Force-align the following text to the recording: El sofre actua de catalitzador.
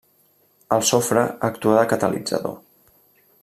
El 0.77 0.85
sofre 0.91 1.25
actua 1.49 1.77
de 1.81 1.85
catalitzador. 1.93 2.57